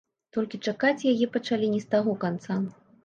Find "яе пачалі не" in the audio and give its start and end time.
1.11-1.83